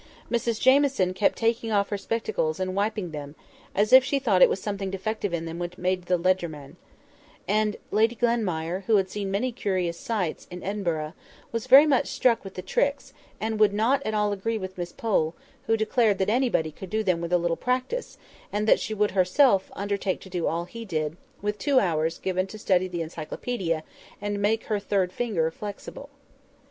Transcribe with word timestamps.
Mrs 0.31 0.59
Jamieson 0.59 1.13
kept 1.13 1.37
taking 1.37 1.69
her 1.69 1.85
spectacles 1.95 2.59
off 2.59 2.63
and 2.63 2.75
wiping 2.75 3.11
them, 3.11 3.35
as 3.75 3.93
if 3.93 4.03
she 4.03 4.17
thought 4.17 4.41
it 4.41 4.49
was 4.49 4.59
something 4.59 4.89
defective 4.89 5.31
in 5.31 5.45
them 5.45 5.59
which 5.59 5.77
made 5.77 6.07
the 6.07 6.17
legerdemain; 6.17 6.75
and 7.47 7.77
Lady 7.91 8.15
Glenmire, 8.15 8.81
who 8.87 8.95
had 8.95 9.11
seen 9.11 9.29
many 9.29 9.51
curious 9.51 9.99
sights 9.99 10.47
in 10.49 10.63
Edinburgh, 10.63 11.13
was 11.51 11.67
very 11.67 11.85
much 11.85 12.07
struck 12.07 12.43
with 12.43 12.55
the 12.55 12.63
tricks, 12.63 13.13
and 13.39 13.59
would 13.59 13.73
not 13.73 14.01
at 14.03 14.15
all 14.15 14.31
agree 14.33 14.57
with 14.57 14.75
Miss 14.75 14.91
Pole, 14.91 15.35
who 15.67 15.77
declared 15.77 16.17
that 16.17 16.29
anybody 16.31 16.71
could 16.71 16.89
do 16.89 17.03
them 17.03 17.21
with 17.21 17.31
a 17.31 17.37
little 17.37 17.55
practice, 17.55 18.17
and 18.51 18.67
that 18.67 18.79
she 18.79 18.95
would, 18.95 19.11
herself, 19.11 19.69
undertake 19.75 20.19
to 20.21 20.31
do 20.31 20.47
all 20.47 20.65
he 20.65 20.83
did, 20.83 21.15
with 21.43 21.59
two 21.59 21.79
hours 21.79 22.17
given 22.17 22.47
to 22.47 22.57
study 22.57 22.87
the 22.87 23.01
Encyclopædia 23.01 23.83
and 24.19 24.41
make 24.41 24.63
her 24.63 24.79
third 24.79 25.13
finger 25.13 25.51
flexible. 25.51 26.09